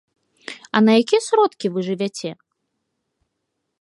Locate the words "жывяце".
1.91-2.31